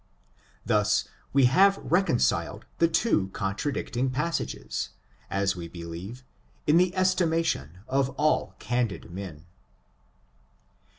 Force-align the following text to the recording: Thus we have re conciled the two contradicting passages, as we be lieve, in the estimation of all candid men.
Thus 0.65 1.07
we 1.31 1.45
have 1.45 1.77
re 1.77 2.01
conciled 2.01 2.63
the 2.79 2.87
two 2.87 3.27
contradicting 3.33 4.09
passages, 4.09 4.89
as 5.29 5.55
we 5.55 5.67
be 5.67 5.85
lieve, 5.85 6.23
in 6.65 6.77
the 6.77 6.95
estimation 6.95 7.77
of 7.87 8.09
all 8.17 8.55
candid 8.57 9.11
men. 9.11 9.45